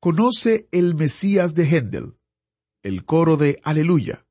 [0.00, 2.14] Conoce el Mesías de Händel,
[2.84, 4.24] el coro de Aleluya.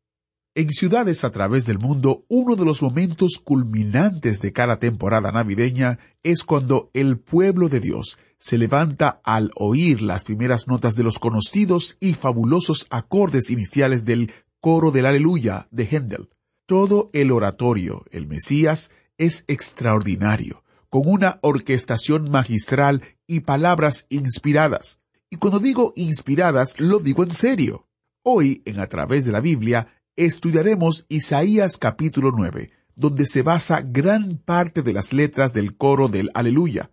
[0.56, 6.00] En ciudades a través del mundo, uno de los momentos culminantes de cada temporada navideña
[6.24, 11.20] es cuando el pueblo de Dios se levanta al oír las primeras notas de los
[11.20, 14.32] conocidos y fabulosos acordes iniciales del
[14.62, 16.30] coro del Aleluya de Händel.
[16.66, 25.02] Todo el oratorio, el Mesías, es extraordinario, con una orquestación magistral y palabras inspiradas.
[25.30, 27.88] Y cuando digo inspiradas, lo digo en serio.
[28.24, 34.38] Hoy, en A través de la Biblia, estudiaremos Isaías capítulo 9, donde se basa gran
[34.38, 36.92] parte de las letras del coro del Aleluya.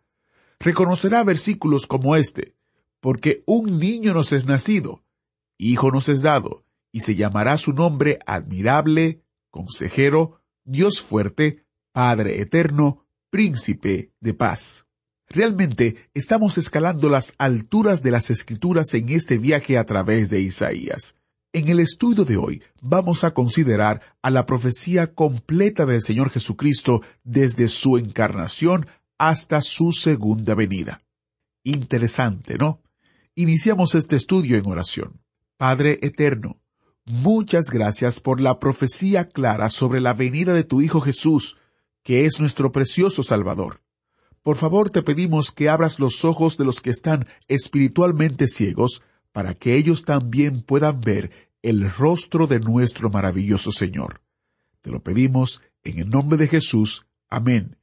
[0.59, 2.57] Reconocerá versículos como este,
[3.01, 5.05] porque un niño nos es nacido,
[5.57, 13.07] hijo nos es dado, y se llamará su nombre admirable, consejero, Dios fuerte, Padre eterno,
[13.31, 14.89] príncipe de paz.
[15.29, 21.17] Realmente estamos escalando las alturas de las escrituras en este viaje a través de Isaías.
[21.53, 27.03] En el estudio de hoy vamos a considerar a la profecía completa del Señor Jesucristo
[27.23, 28.87] desde su encarnación
[29.19, 31.03] hasta su segunda venida.
[31.63, 32.83] Interesante, ¿no?
[33.35, 35.21] Iniciamos este estudio en oración.
[35.57, 36.61] Padre Eterno,
[37.05, 41.57] muchas gracias por la profecía clara sobre la venida de tu Hijo Jesús,
[42.03, 43.81] que es nuestro precioso Salvador.
[44.45, 49.55] Por favor te pedimos que abras los ojos de los que están espiritualmente ciegos, para
[49.55, 54.21] que ellos también puedan ver el rostro de nuestro maravilloso Señor.
[54.83, 57.07] Te lo pedimos en el nombre de Jesús.
[57.31, 57.79] Amén.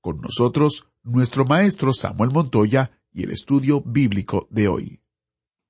[0.00, 5.00] Con nosotros, nuestro maestro Samuel Montoya y el estudio bíblico de hoy.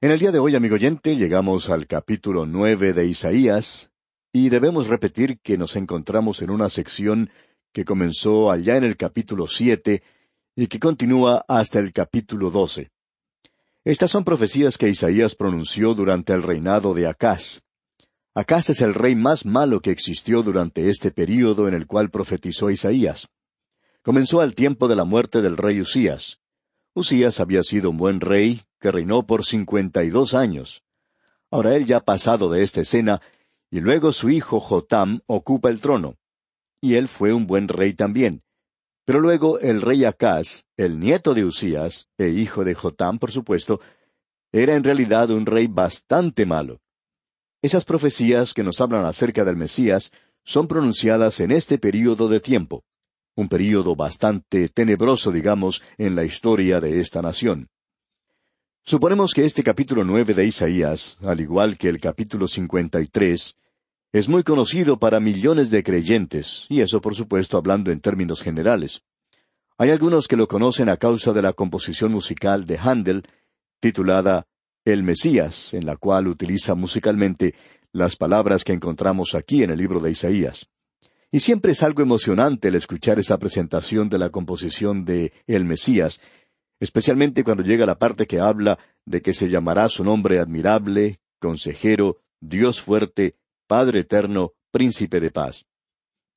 [0.03, 3.91] En el día de hoy, amigo oyente, llegamos al capítulo nueve de Isaías,
[4.31, 7.31] y debemos repetir que nos encontramos en una sección
[7.73, 10.03] que comenzó allá en el capítulo siete
[10.57, 12.91] y que continúa hasta el capítulo doce.
[13.85, 17.61] Estas son profecías que Isaías pronunció durante el reinado de Acaz.
[18.35, 22.71] Acaz es el rey más malo que existió durante este período en el cual profetizó
[22.71, 23.29] Isaías.
[24.03, 26.41] Comenzó al tiempo de la muerte del rey Usías.
[26.95, 30.83] Usías había sido un buen rey que reinó por cincuenta y dos años.
[31.51, 33.21] Ahora él ya ha pasado de esta escena,
[33.71, 36.17] y luego su hijo Jotam ocupa el trono.
[36.81, 38.44] Y él fue un buen rey también.
[39.05, 43.81] Pero luego el rey Acaz, el nieto de Usías, e hijo de Jotam, por supuesto,
[44.53, 46.81] era en realidad un rey bastante malo.
[47.61, 50.11] Esas profecías que nos hablan acerca del Mesías
[50.45, 52.85] son pronunciadas en este período de tiempo,
[53.37, 57.69] un período bastante tenebroso, digamos, en la historia de esta nación.
[58.85, 63.57] Suponemos que este capítulo nueve de Isaías, al igual que el capítulo cincuenta y tres,
[64.15, 69.03] es muy conocido para millones de creyentes, y eso por supuesto hablando en términos generales.
[69.77, 73.25] Hay algunos que lo conocen a causa de la composición musical de Handel,
[73.81, 74.47] titulada
[74.85, 77.57] El Mesías, en la cual utiliza musicalmente
[77.91, 80.69] las palabras que encontramos aquí en el libro de Isaías.
[81.33, 86.21] Y siempre es algo emocionante el escuchar esa presentación de la composición de El Mesías,
[86.79, 92.19] especialmente cuando llega la parte que habla de que se llamará su nombre admirable, consejero,
[92.41, 93.35] Dios fuerte,
[93.67, 95.65] Padre eterno, príncipe de paz.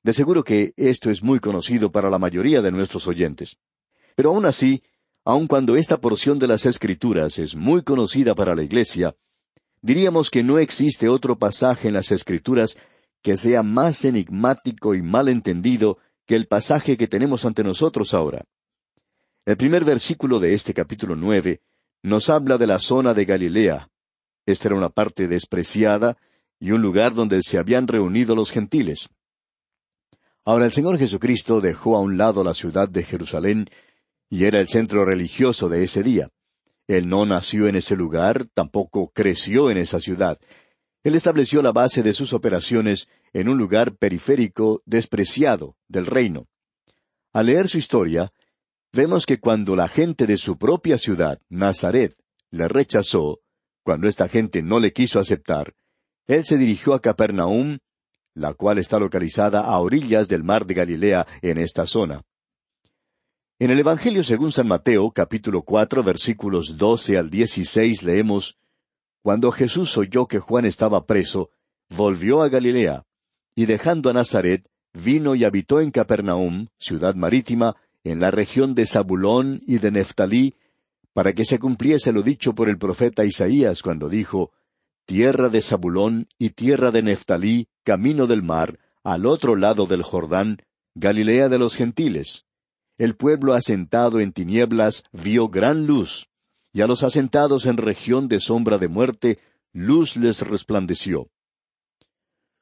[0.02, 3.58] De seguro que esto es muy conocido para la mayoría de nuestros oyentes.
[4.16, 4.82] Pero aún así,
[5.24, 9.14] aun cuando esta porción de las Escrituras es muy conocida para la Iglesia,
[9.82, 12.78] diríamos que no existe otro pasaje en las Escrituras
[13.22, 18.44] que sea más enigmático y mal entendido que el pasaje que tenemos ante nosotros ahora.
[19.44, 21.60] El primer versículo de este capítulo nueve
[22.02, 23.90] nos habla de la zona de Galilea.
[24.46, 26.16] Esta era una parte despreciada
[26.60, 29.08] y un lugar donde se habían reunido los gentiles.
[30.44, 33.68] Ahora el Señor Jesucristo dejó a un lado la ciudad de Jerusalén
[34.30, 36.30] y era el centro religioso de ese día.
[36.86, 40.38] Él no nació en ese lugar, tampoco creció en esa ciudad.
[41.04, 46.48] Él estableció la base de sus operaciones en un lugar periférico despreciado del reino.
[47.32, 48.32] Al leer su historia,
[48.92, 52.16] vemos que cuando la gente de su propia ciudad, Nazaret,
[52.50, 53.40] le rechazó,
[53.82, 55.74] cuando esta gente no le quiso aceptar,
[56.28, 57.78] él se dirigió a Capernaum,
[58.34, 62.22] la cual está localizada a orillas del mar de Galilea en esta zona.
[63.58, 68.56] En el Evangelio según San Mateo, capítulo cuatro, versículos doce al dieciséis, leemos
[69.22, 71.50] Cuando Jesús oyó que Juan estaba preso,
[71.88, 73.04] volvió a Galilea,
[73.56, 78.86] y dejando a Nazaret, vino y habitó en Capernaum, ciudad marítima, en la región de
[78.86, 80.54] Zabulón y de Neftalí,
[81.12, 84.52] para que se cumpliese lo dicho por el profeta Isaías cuando dijo,
[85.08, 90.58] Tierra de Zabulón y tierra de Neftalí, camino del mar, al otro lado del Jordán,
[90.94, 92.44] Galilea de los gentiles.
[92.98, 96.28] El pueblo asentado en tinieblas vio gran luz,
[96.74, 99.38] y a los asentados en región de sombra de muerte,
[99.72, 101.30] luz les resplandeció.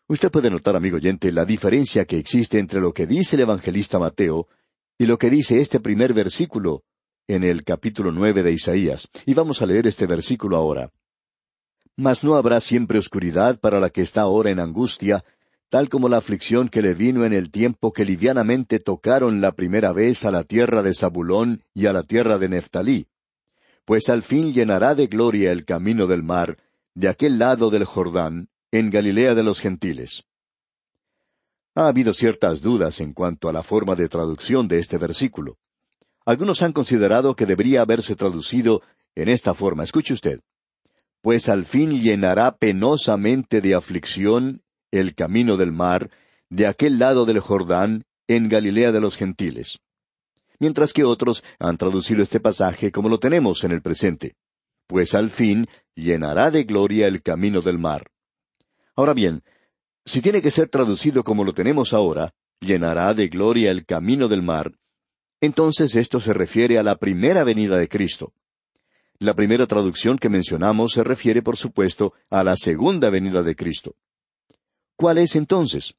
[0.06, 3.98] Usted puede notar, amigo oyente, la diferencia que existe entre lo que dice el evangelista
[3.98, 4.46] Mateo
[4.96, 6.84] y lo que dice este primer versículo
[7.26, 9.08] en el capítulo nueve de Isaías.
[9.24, 10.92] Y vamos a leer este versículo ahora.
[11.96, 15.24] Mas no habrá siempre oscuridad para la que está ahora en angustia,
[15.68, 19.92] tal como la aflicción que le vino en el tiempo que livianamente tocaron la primera
[19.92, 23.06] vez a la tierra de Zabulón y a la tierra de Neftalí.
[23.84, 26.58] Pues al fin llenará de gloria el camino del mar,
[26.94, 30.24] de aquel lado del Jordán, en Galilea de los gentiles.
[31.74, 35.58] Ha habido ciertas dudas en cuanto a la forma de traducción de este versículo.
[36.24, 38.82] Algunos han considerado que debería haberse traducido
[39.14, 39.84] en esta forma.
[39.84, 40.40] Escuche usted.
[41.26, 44.62] Pues al fin llenará penosamente de aflicción
[44.92, 46.08] el camino del mar,
[46.50, 49.80] de aquel lado del Jordán, en Galilea de los gentiles.
[50.60, 54.36] Mientras que otros han traducido este pasaje como lo tenemos en el presente.
[54.86, 58.06] Pues al fin llenará de gloria el camino del mar.
[58.94, 59.42] Ahora bien,
[60.04, 64.44] si tiene que ser traducido como lo tenemos ahora, llenará de gloria el camino del
[64.44, 64.74] mar,
[65.40, 68.32] entonces esto se refiere a la primera venida de Cristo.
[69.18, 73.94] La primera traducción que mencionamos se refiere, por supuesto, a la segunda venida de Cristo.
[74.96, 75.94] ¿Cuál es entonces?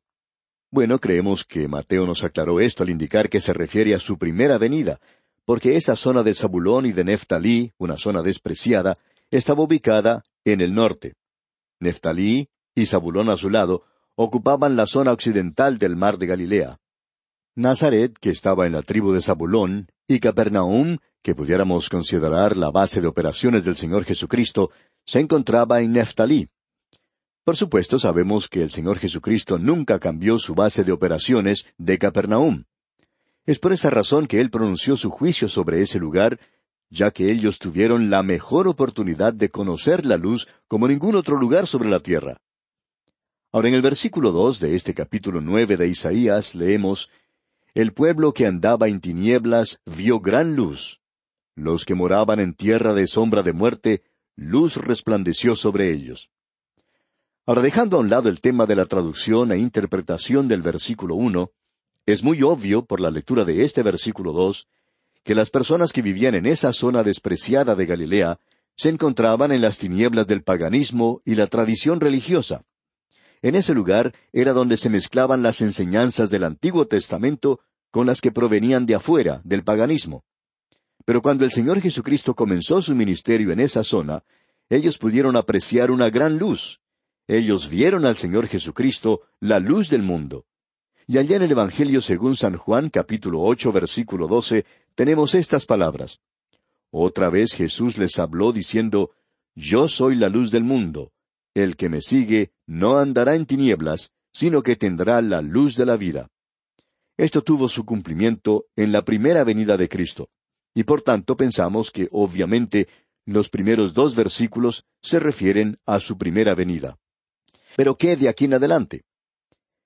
[0.70, 4.58] Bueno, creemos que Mateo nos aclaró esto al indicar que se refiere a su primera
[4.58, 5.00] venida,
[5.46, 8.98] porque esa zona de Zabulón y de Neftalí, una zona despreciada,
[9.32, 11.16] estaba ubicada en el norte.
[11.80, 13.84] Neftalí y Zabulón a su lado
[14.16, 16.80] ocupaban la zona occidental del mar de Galilea.
[17.56, 23.02] Nazaret, que estaba en la tribu de Zabulón, y Capernaum, que pudiéramos considerar la base
[23.02, 24.72] de operaciones del Señor Jesucristo,
[25.06, 26.50] se encontraba en Neftalí.
[27.44, 32.66] Por supuesto, sabemos que el Señor Jesucristo nunca cambió su base de operaciones de Capernaum.
[33.46, 36.40] Es por esa razón que Él pronunció su juicio sobre ese lugar,
[36.90, 41.68] ya que ellos tuvieron la mejor oportunidad de conocer la luz como ningún otro lugar
[41.68, 42.38] sobre la tierra.
[43.54, 47.10] Ahora en el versículo dos de este capítulo nueve de Isaías leemos
[47.74, 51.00] el pueblo que andaba en tinieblas vio gran luz.
[51.58, 54.04] Los que moraban en tierra de sombra de muerte,
[54.36, 56.30] luz resplandeció sobre ellos.
[57.48, 61.50] Ahora dejando a un lado el tema de la traducción e interpretación del versículo uno,
[62.06, 64.68] es muy obvio por la lectura de este versículo dos
[65.24, 68.40] que las personas que vivían en esa zona despreciada de Galilea
[68.76, 72.66] se encontraban en las tinieblas del paganismo y la tradición religiosa.
[73.42, 78.32] En ese lugar era donde se mezclaban las enseñanzas del Antiguo Testamento con las que
[78.32, 80.24] provenían de afuera, del paganismo.
[81.08, 84.26] Pero cuando el Señor Jesucristo comenzó su ministerio en esa zona,
[84.68, 86.82] ellos pudieron apreciar una gran luz.
[87.28, 90.48] Ellos vieron al Señor Jesucristo, la luz del mundo.
[91.08, 94.66] Y allá en el Evangelio según San Juan capítulo ocho versículo doce
[94.96, 96.20] tenemos estas palabras.
[96.92, 99.12] Otra vez Jesús les habló diciendo,
[99.56, 101.14] Yo soy la luz del mundo.
[101.54, 105.96] El que me sigue no andará en tinieblas, sino que tendrá la luz de la
[105.96, 106.28] vida.
[107.16, 110.30] Esto tuvo su cumplimiento en la primera venida de Cristo,
[110.78, 112.88] y por tanto pensamos que obviamente
[113.26, 117.00] los primeros dos versículos se refieren a su primera venida.
[117.76, 119.02] Pero ¿qué de aquí en adelante?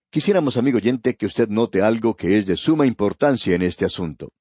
[0.09, 4.33] Quisiéramos, amigo oyente, que usted note algo que es de suma importancia en este asunto.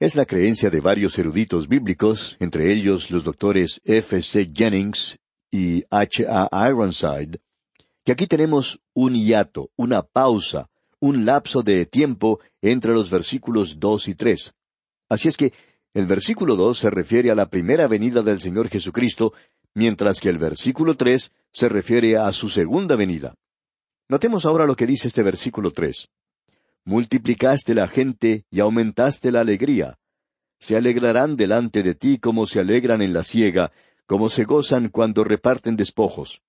[0.00, 4.20] Es la creencia de varios eruditos bíblicos, entre ellos los doctores F.
[4.20, 4.50] C.
[4.52, 5.20] Jennings
[5.52, 6.26] y H.
[6.28, 6.68] A.
[6.68, 7.38] Ironside,
[8.04, 14.08] que aquí tenemos un hiato, una pausa, un lapso de tiempo entre los versículos dos
[14.08, 14.54] y tres.
[15.08, 15.52] Así es que
[15.94, 19.32] el versículo dos se refiere a la primera venida del Señor Jesucristo,
[19.74, 23.34] mientras que el versículo tres se refiere a su segunda venida.
[24.08, 26.08] Notemos ahora lo que dice este versículo tres.
[26.84, 29.96] Multiplicaste la gente y aumentaste la alegría.
[30.58, 33.70] Se alegrarán delante de ti como se alegran en la siega,
[34.06, 36.42] como se gozan cuando reparten despojos.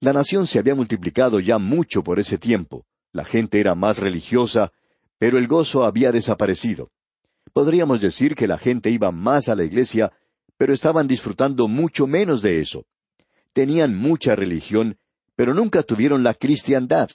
[0.00, 4.72] La nación se había multiplicado ya mucho por ese tiempo, la gente era más religiosa,
[5.18, 6.90] pero el gozo había desaparecido.
[7.54, 10.12] Podríamos decir que la gente iba más a la iglesia,
[10.58, 12.84] pero estaban disfrutando mucho menos de eso.
[13.52, 14.98] Tenían mucha religión,
[15.36, 17.10] pero nunca tuvieron la cristiandad.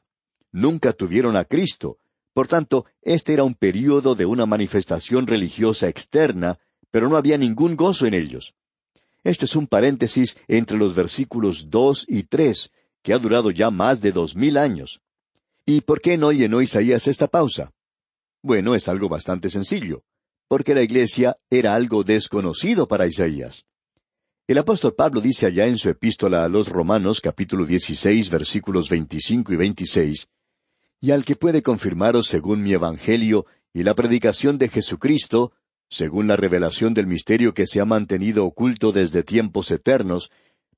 [0.53, 1.97] Nunca tuvieron a Cristo,
[2.31, 6.57] Por tanto, este era un período de una manifestación religiosa externa,
[6.89, 8.53] pero no había ningún gozo en ellos.
[9.25, 13.99] Esto es un paréntesis entre los versículos dos y tres, que ha durado ya más
[13.99, 15.01] de dos mil años.
[15.65, 17.73] ¿Y por qué no llenó Isaías esta pausa?
[18.41, 20.03] Bueno, es algo bastante sencillo,
[20.49, 23.65] porque la iglesia era algo desconocido para Isaías.
[24.47, 29.53] El apóstol Pablo dice allá en su epístola a los Romanos capítulo 16 versículos 25
[29.53, 30.27] y 26,
[31.01, 35.53] Y al que puede confirmaros según mi evangelio y la predicación de Jesucristo,
[35.87, 40.31] según la revelación del misterio que se ha mantenido oculto desde tiempos eternos,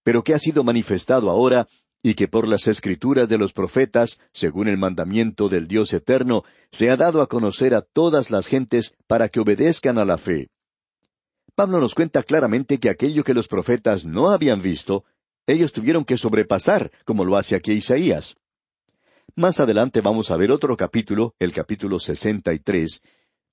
[0.03, 1.69] pero que ha sido manifestado ahora
[2.03, 6.89] y que por las escrituras de los profetas, según el mandamiento del Dios eterno, se
[6.89, 10.49] ha dado a conocer a todas las gentes para que obedezcan a la fe.
[11.53, 15.05] Pablo nos cuenta claramente que aquello que los profetas no habían visto,
[15.45, 18.35] ellos tuvieron que sobrepasar, como lo hace aquí Isaías.
[19.35, 23.01] Más adelante vamos a ver otro capítulo, el capítulo sesenta y tres,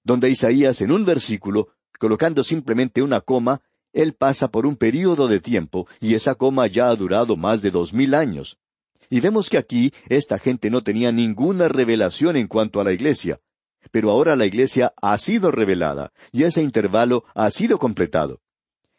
[0.02, 3.60] donde Isaías en un versículo, colocando simplemente una coma,
[3.92, 7.70] él pasa por un período de tiempo, y esa coma ya ha durado más de
[7.70, 8.58] dos mil años.
[9.10, 13.40] Y vemos que aquí esta gente no tenía ninguna revelación en cuanto a la iglesia.
[13.90, 18.40] Pero ahora la iglesia ha sido revelada, y ese intervalo ha sido completado.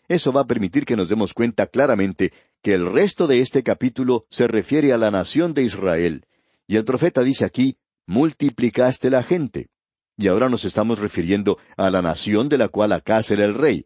[0.07, 4.25] Eso va a permitir que nos demos cuenta claramente que el resto de este capítulo
[4.29, 6.25] se refiere a la nación de Israel.
[6.67, 7.77] Y el profeta dice aquí,
[8.07, 9.69] multiplicaste la gente.
[10.17, 13.85] Y ahora nos estamos refiriendo a la nación de la cual acá será el rey.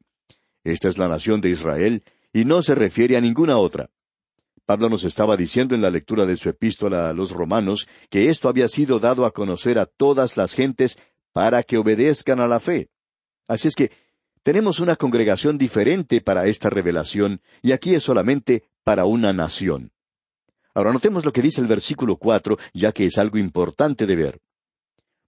[0.64, 3.90] Esta es la nación de Israel, y no se refiere a ninguna otra.
[4.66, 8.48] Pablo nos estaba diciendo en la lectura de su epístola a los romanos que esto
[8.48, 10.98] había sido dado a conocer a todas las gentes
[11.34, 12.90] para que obedezcan a la fe.
[13.48, 13.92] Así es que
[14.42, 19.92] tenemos una congregación diferente para esta revelación, y aquí es solamente para una nación.
[20.74, 24.42] Ahora notemos lo que dice el versículo cuatro, ya que es algo importante de ver.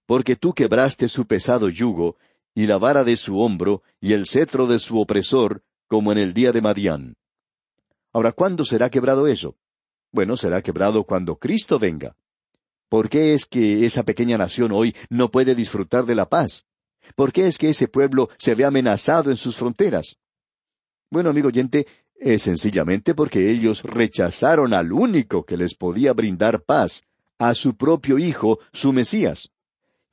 [0.06, 2.16] Porque tú quebraste su pesado yugo,
[2.56, 6.32] y la vara de su hombro, y el cetro de su opresor, como en el
[6.32, 7.14] día de Madián.
[8.14, 9.56] Ahora, ¿cuándo será quebrado eso?
[10.10, 12.16] Bueno, será quebrado cuando Cristo venga.
[12.88, 16.64] ¿Por qué es que esa pequeña nación hoy no puede disfrutar de la paz?
[17.14, 20.16] ¿Por qué es que ese pueblo se ve amenazado en sus fronteras?
[21.10, 27.04] Bueno, amigo oyente, es sencillamente porque ellos rechazaron al único que les podía brindar paz,
[27.38, 29.50] a su propio Hijo, su Mesías.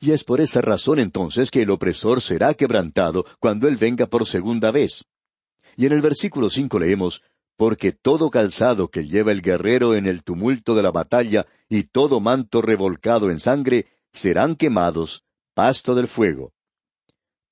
[0.03, 4.25] Y es por esa razón entonces que el opresor será quebrantado cuando Él venga por
[4.25, 5.05] segunda vez.
[5.77, 7.21] Y en el versículo cinco leemos,
[7.55, 12.19] Porque todo calzado que lleva el guerrero en el tumulto de la batalla y todo
[12.19, 16.51] manto revolcado en sangre serán quemados, pasto del fuego.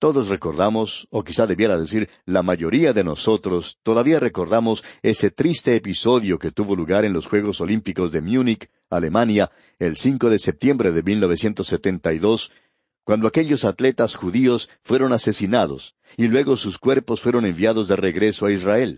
[0.01, 6.39] Todos recordamos, o quizá debiera decir la mayoría de nosotros, todavía recordamos ese triste episodio
[6.39, 11.03] que tuvo lugar en los Juegos Olímpicos de Múnich, Alemania, el 5 de septiembre de
[11.03, 12.51] 1972,
[13.03, 18.51] cuando aquellos atletas judíos fueron asesinados y luego sus cuerpos fueron enviados de regreso a
[18.51, 18.97] Israel.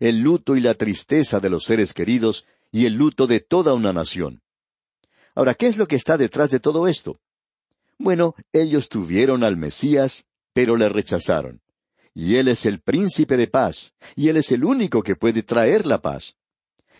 [0.00, 3.92] El luto y la tristeza de los seres queridos y el luto de toda una
[3.92, 4.40] nación.
[5.34, 7.20] Ahora, ¿qué es lo que está detrás de todo esto?
[7.98, 11.60] Bueno, ellos tuvieron al Mesías, pero le rechazaron.
[12.12, 15.86] Y Él es el príncipe de paz, y Él es el único que puede traer
[15.86, 16.36] la paz.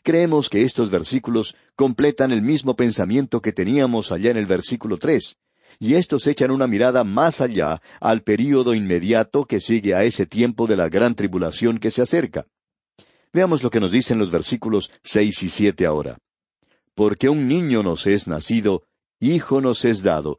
[0.02, 5.38] Creemos que estos versículos completan el mismo pensamiento que teníamos allá en el versículo tres,
[5.78, 10.66] y estos echan una mirada más allá al período inmediato que sigue a ese tiempo
[10.66, 12.46] de la gran tribulación que se acerca.
[13.32, 16.18] Veamos lo que nos dicen los versículos seis y siete ahora.
[16.94, 18.84] Porque un niño nos es nacido,
[19.18, 20.38] hijo nos es dado,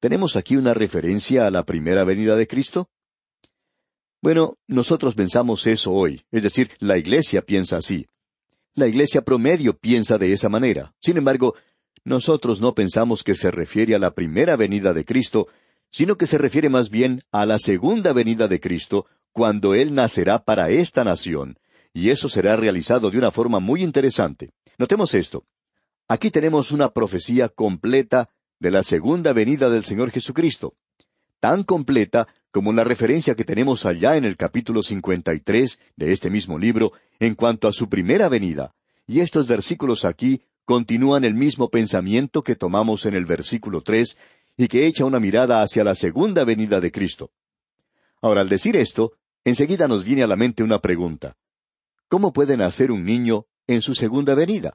[0.00, 2.88] ¿Tenemos aquí una referencia a la primera venida de Cristo?
[4.22, 8.06] Bueno, nosotros pensamos eso hoy, es decir, la Iglesia piensa así.
[8.74, 10.94] La Iglesia promedio piensa de esa manera.
[11.00, 11.54] Sin embargo,
[12.04, 15.48] nosotros no pensamos que se refiere a la primera venida de Cristo,
[15.90, 20.44] sino que se refiere más bien a la segunda venida de Cristo, cuando Él nacerá
[20.44, 21.58] para esta nación,
[21.92, 24.52] y eso será realizado de una forma muy interesante.
[24.78, 25.44] Notemos esto.
[26.06, 30.74] Aquí tenemos una profecía completa de la segunda venida del Señor Jesucristo,
[31.40, 36.58] tan completa como la referencia que tenemos allá en el capítulo 53 de este mismo
[36.58, 38.74] libro en cuanto a su primera venida,
[39.06, 44.18] y estos versículos aquí continúan el mismo pensamiento que tomamos en el versículo tres
[44.56, 47.30] y que echa una mirada hacia la segunda venida de Cristo.
[48.20, 49.12] Ahora, al decir esto,
[49.44, 51.36] enseguida nos viene a la mente una pregunta.
[52.08, 54.74] ¿Cómo puede nacer un niño en su segunda venida?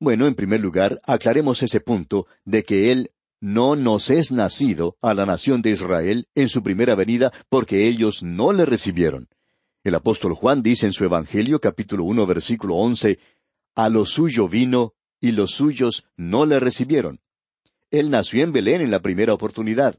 [0.00, 5.14] Bueno, en primer lugar, aclaremos ese punto de que Él no nos es nacido a
[5.14, 9.28] la nación de Israel en su primera venida porque ellos no le recibieron.
[9.84, 13.18] El apóstol Juan dice en su Evangelio capítulo uno versículo once,
[13.74, 17.20] A lo suyo vino y los suyos no le recibieron.
[17.90, 19.96] Él nació en Belén en la primera oportunidad.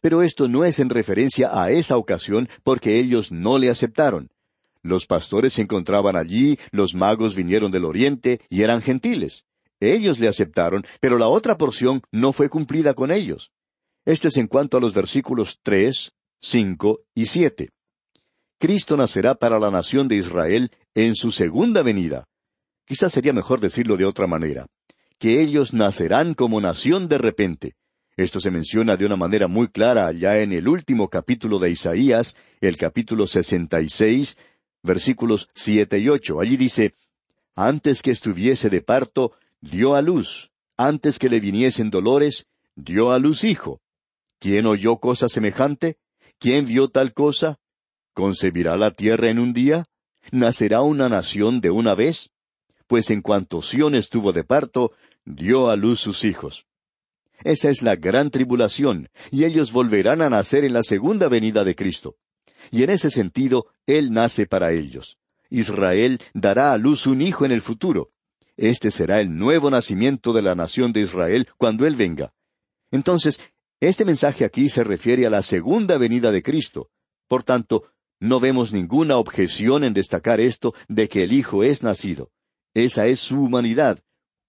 [0.00, 4.31] Pero esto no es en referencia a esa ocasión porque ellos no le aceptaron.
[4.82, 9.44] Los pastores se encontraban allí, los magos vinieron del oriente y eran gentiles.
[9.80, 13.50] Ellos le aceptaron, pero la otra porción no fue cumplida con ellos.
[14.04, 17.70] Esto es en cuanto a los versículos tres, cinco y siete.
[18.58, 22.24] Cristo nacerá para la nación de Israel en su segunda venida.
[22.84, 24.66] Quizás sería mejor decirlo de otra manera,
[25.18, 27.74] que ellos nacerán como nación de repente.
[28.16, 32.36] Esto se menciona de una manera muy clara allá en el último capítulo de Isaías,
[32.60, 34.36] el capítulo sesenta y seis,
[34.82, 36.40] versículos siete y ocho.
[36.40, 36.94] Allí dice,
[37.54, 40.50] Antes que estuviese de parto, dio a luz.
[40.76, 43.80] Antes que le viniesen dolores, dio a luz hijo.
[44.38, 45.98] ¿Quién oyó cosa semejante?
[46.38, 47.58] ¿Quién vio tal cosa?
[48.14, 49.86] ¿Concebirá la tierra en un día?
[50.30, 52.30] ¿Nacerá una nación de una vez?
[52.86, 54.92] Pues en cuanto Sión estuvo de parto,
[55.24, 56.66] dio a luz sus hijos.
[57.44, 61.74] Esa es la gran tribulación, y ellos volverán a nacer en la segunda venida de
[61.74, 62.16] Cristo.
[62.72, 65.18] Y en ese sentido, Él nace para ellos.
[65.50, 68.10] Israel dará a luz un hijo en el futuro.
[68.56, 72.32] Este será el nuevo nacimiento de la nación de Israel cuando Él venga.
[72.90, 73.38] Entonces,
[73.78, 76.88] este mensaje aquí se refiere a la segunda venida de Cristo.
[77.28, 82.30] Por tanto, no vemos ninguna objeción en destacar esto de que el Hijo es nacido.
[82.72, 83.98] Esa es su humanidad.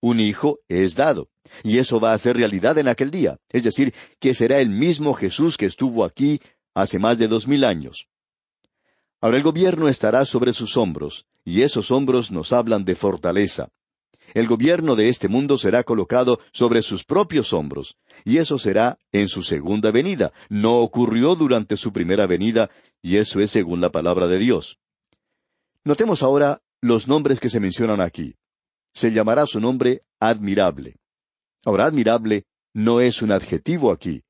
[0.02, 1.30] Un Hijo es dado.
[1.62, 3.38] Y eso va a ser realidad en aquel día.
[3.50, 6.40] Es decir, que será el mismo Jesús que estuvo aquí
[6.74, 8.08] hace más de dos mil años.
[9.24, 13.70] Ahora el gobierno estará sobre sus hombros, y esos hombros nos hablan de fortaleza.
[14.34, 19.30] El gobierno de este mundo será colocado sobre sus propios hombros, y eso será en
[19.30, 20.34] su segunda venida.
[20.50, 22.70] No ocurrió durante su primera venida,
[23.02, 24.78] y eso es según la palabra de Dios.
[25.86, 28.36] Notemos ahora los nombres que se mencionan aquí.
[28.94, 30.98] Se llamará su nombre admirable.
[31.64, 34.22] Ahora, admirable no es un adjetivo aquí,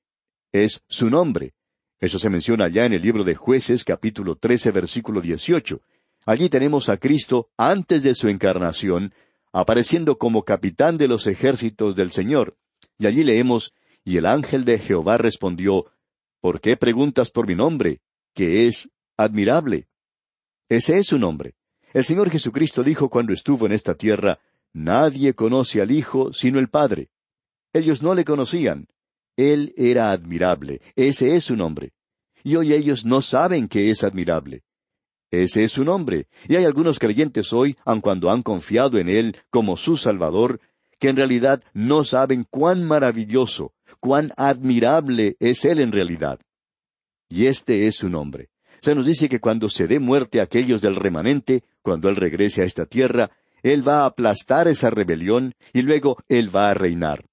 [0.52, 1.56] es su nombre.
[2.04, 5.80] Eso se menciona ya en el libro de jueces capítulo 13 versículo 18.
[6.26, 9.14] Allí tenemos a Cristo antes de su encarnación,
[9.54, 12.58] apareciendo como capitán de los ejércitos del Señor.
[12.98, 15.86] Y allí leemos, y el ángel de Jehová respondió,
[16.42, 18.02] ¿Por qué preguntas por mi nombre,
[18.34, 19.88] que es admirable?
[20.68, 21.56] Ese es su nombre.
[21.94, 24.40] El Señor Jesucristo dijo cuando estuvo en esta tierra,
[24.74, 27.12] Nadie conoce al Hijo sino el Padre.
[27.72, 28.90] Ellos no le conocían,
[29.36, 31.92] él era admirable, ese es su nombre.
[32.44, 34.64] Y hoy ellos no saben que es admirable.
[35.32, 36.28] Ese es su nombre.
[36.48, 40.60] Y hay algunos creyentes hoy, aun cuando han confiado en Él como su Salvador,
[41.00, 46.40] que en realidad no saben cuán maravilloso, cuán admirable es Él en realidad.
[47.30, 48.50] Y este es su nombre.
[48.82, 52.62] Se nos dice que cuando se dé muerte a aquellos del remanente, cuando Él regrese
[52.62, 53.32] a esta tierra,
[53.64, 57.26] Él va a aplastar esa rebelión y luego Él va a reinar.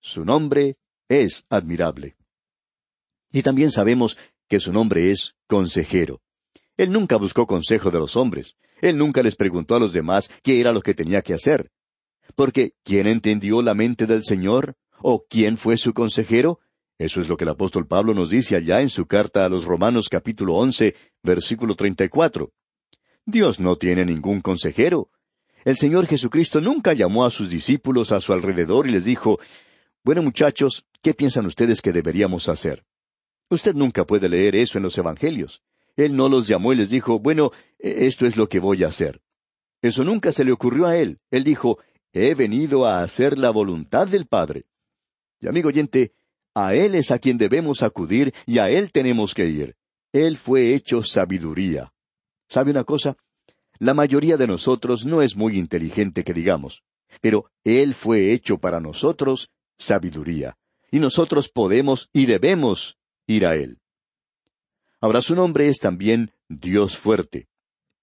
[0.00, 0.76] Su nombre
[1.08, 2.16] es admirable.
[3.32, 4.16] Y también sabemos
[4.48, 6.22] que su nombre es consejero.
[6.76, 8.56] Él nunca buscó consejo de los hombres.
[8.80, 11.70] Él nunca les preguntó a los demás qué era lo que tenía que hacer.
[12.34, 14.76] Porque ¿quién entendió la mente del Señor?
[15.00, 16.60] ¿O quién fue su consejero?
[16.98, 19.64] Eso es lo que el apóstol Pablo nos dice allá en su carta a los
[19.64, 22.52] Romanos capítulo once, versículo treinta y cuatro.
[23.24, 25.10] Dios no tiene ningún consejero.
[25.64, 29.38] El Señor Jesucristo nunca llamó a sus discípulos a su alrededor y les dijo,
[30.06, 32.84] bueno, muchachos, ¿qué piensan ustedes que deberíamos hacer?
[33.50, 35.64] Usted nunca puede leer eso en los Evangelios.
[35.96, 38.86] Él no los llamó y les dijo, bueno, e-, esto es lo que voy a
[38.86, 39.20] hacer.
[39.82, 41.18] Eso nunca se le ocurrió a él.
[41.32, 41.80] Él dijo,
[42.12, 44.66] he venido a hacer la voluntad del Padre.
[45.40, 46.12] Y amigo oyente,
[46.54, 49.74] a Él es a quien debemos acudir y a Él tenemos que ir.
[50.12, 51.92] Él fue hecho sabiduría.
[52.48, 53.16] ¿Sabe una cosa?
[53.80, 56.84] La mayoría de nosotros no es muy inteligente que digamos,
[57.20, 60.56] pero Él fue hecho para nosotros sabiduría.
[60.90, 63.78] Y nosotros podemos y debemos ir a Él.
[65.00, 67.48] Ahora su nombre es también Dios fuerte.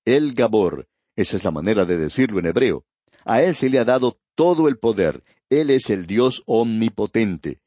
[0.05, 2.85] El Gabor, esa es la manera de decirlo en hebreo.
[3.25, 5.23] A Él se le ha dado todo el poder.
[5.49, 7.61] Él es el Dios omnipotente.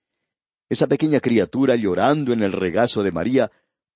[0.68, 3.50] Esa pequeña criatura llorando en el regazo de María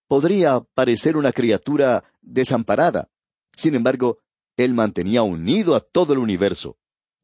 [0.07, 3.09] podría parecer una criatura desamparada.
[3.57, 4.19] Sin embargo,
[4.57, 6.77] Él mantenía unido a todo el universo.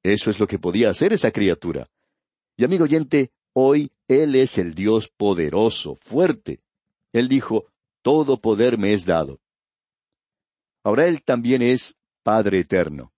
[0.03, 1.89] Eso es lo que podía hacer esa criatura.
[2.57, 6.61] Y amigo oyente, hoy Él es el Dios poderoso, fuerte.
[7.13, 7.67] Él dijo,
[8.03, 9.41] todo poder me es dado.
[10.83, 13.13] Ahora Él también es Padre eterno.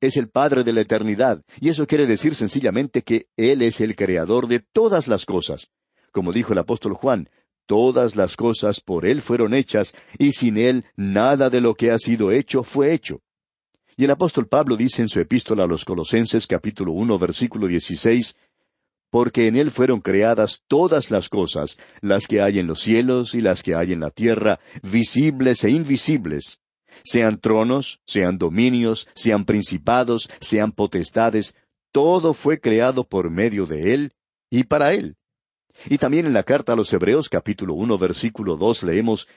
[0.00, 3.96] Es el Padre de la eternidad, y eso quiere decir sencillamente que Él es el
[3.96, 5.68] creador de todas las cosas.
[6.12, 7.28] Como dijo el apóstol Juan,
[7.64, 11.98] todas las cosas por Él fueron hechas, y sin Él nada de lo que ha
[11.98, 13.22] sido hecho fue hecho.
[13.96, 18.36] Y el apóstol Pablo dice en su epístola a los Colosenses capítulo uno versículo dieciséis,
[19.10, 23.40] porque en Él fueron creadas todas las cosas, las que hay en los cielos y
[23.40, 26.60] las que hay en la tierra, visibles e invisibles,
[27.04, 31.54] sean tronos, sean dominios, sean principados, sean potestades,
[31.92, 34.12] todo fue creado por medio de Él
[34.50, 35.16] y para Él.
[35.88, 39.28] Y también en la carta a los Hebreos capítulo uno versículo dos leemos,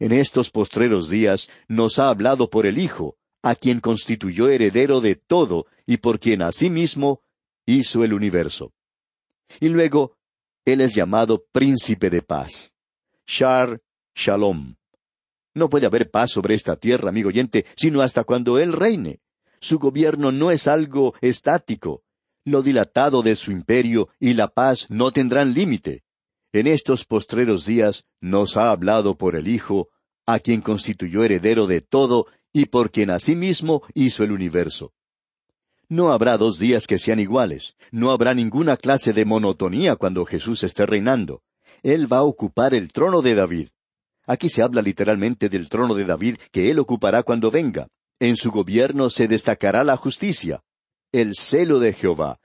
[0.00, 5.16] En estos postreros días nos ha hablado por el Hijo, a quien constituyó heredero de
[5.16, 7.22] todo y por quien asimismo
[7.66, 8.72] hizo el universo.
[9.60, 10.16] Y luego,
[10.64, 12.74] Él es llamado príncipe de paz.
[13.26, 13.80] Shar
[14.14, 14.76] Shalom.
[15.54, 19.20] No puede haber paz sobre esta tierra, amigo oyente, sino hasta cuando Él reine.
[19.60, 22.02] Su gobierno no es algo estático.
[22.44, 26.04] Lo dilatado de su imperio y la paz no tendrán límite.
[26.52, 29.88] En estos postreros días nos ha hablado por el Hijo,
[30.26, 34.92] a quien constituyó heredero de todo y por quien asimismo hizo el universo.
[35.90, 40.62] No habrá dos días que sean iguales, no habrá ninguna clase de monotonía cuando Jesús
[40.62, 41.40] esté reinando.
[41.82, 43.68] Él va a ocupar el trono de David.
[44.26, 47.88] Aquí se habla literalmente del trono de David que él ocupará cuando venga.
[48.20, 50.60] En su gobierno se destacará la justicia,
[51.10, 52.38] el celo de Jehová.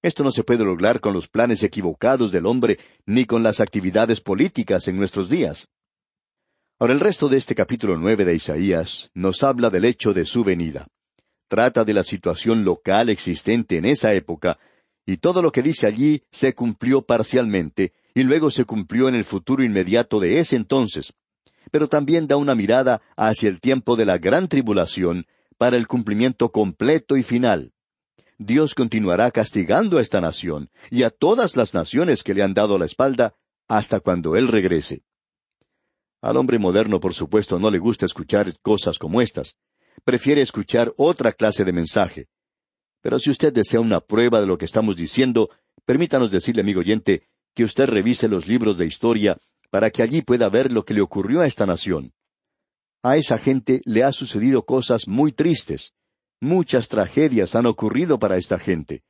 [0.00, 4.20] Esto no se puede lograr con los planes equivocados del hombre ni con las actividades
[4.20, 5.66] políticas en nuestros días.
[6.78, 10.44] Ahora el resto de este capítulo nueve de Isaías nos habla del hecho de su
[10.44, 10.86] venida.
[11.54, 14.58] Trata de la situación local existente en esa época,
[15.06, 19.22] y todo lo que dice allí se cumplió parcialmente, y luego se cumplió en el
[19.22, 21.12] futuro inmediato de ese entonces,
[21.70, 26.50] pero también da una mirada hacia el tiempo de la gran tribulación para el cumplimiento
[26.50, 27.72] completo y final.
[28.36, 32.78] Dios continuará castigando a esta nación y a todas las naciones que le han dado
[32.78, 33.36] la espalda
[33.68, 35.04] hasta cuando Él regrese.
[36.20, 39.56] Al hombre moderno, por supuesto, no le gusta escuchar cosas como estas.
[40.02, 42.28] Prefiere escuchar otra clase de mensaje.
[43.00, 45.50] Pero si usted desea una prueba de lo que estamos diciendo,
[45.84, 49.38] permítanos decirle, amigo oyente, que usted revise los libros de historia
[49.70, 52.12] para que allí pueda ver lo que le ocurrió a esta nación.
[53.02, 55.92] A esa gente le ha sucedido cosas muy tristes.
[56.40, 59.02] Muchas tragedias han ocurrido para esta gente.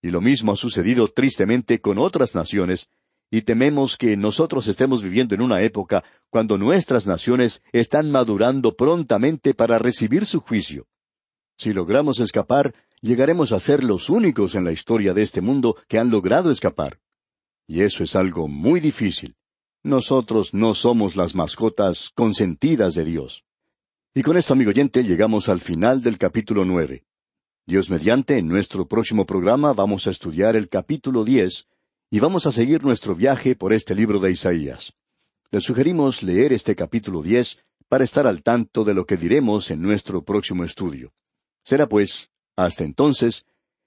[0.00, 2.88] Y lo mismo ha sucedido tristemente con otras naciones,
[3.30, 9.54] y tememos que nosotros estemos viviendo en una época cuando nuestras naciones están madurando prontamente
[9.54, 10.86] para recibir su juicio.
[11.58, 15.98] Si logramos escapar, llegaremos a ser los únicos en la historia de este mundo que
[15.98, 17.00] han logrado escapar.
[17.66, 19.36] Y eso es algo muy difícil.
[19.82, 23.44] Nosotros no somos las mascotas consentidas de Dios.
[24.14, 27.04] Y con esto, amigo oyente, llegamos al final del capítulo nueve.
[27.66, 31.66] Dios mediante, en nuestro próximo programa vamos a estudiar el capítulo diez
[32.10, 34.92] y vamos a seguir nuestro viaje por este libro de Isaías.
[35.50, 39.82] Le sugerimos leer este capítulo diez para estar al tanto de lo que diremos en
[39.82, 41.12] nuestro próximo estudio.
[41.64, 43.44] Será pues, hasta entonces,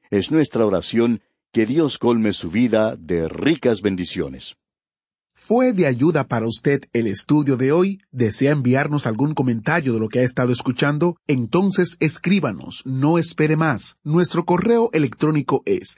[0.09, 4.55] es nuestra oración que Dios colme su vida de ricas bendiciones.
[5.33, 8.01] ¿Fue de ayuda para usted el estudio de hoy?
[8.11, 11.15] ¿Desea enviarnos algún comentario de lo que ha estado escuchando?
[11.27, 13.97] Entonces escríbanos, no espere más.
[14.03, 15.97] Nuestro correo electrónico es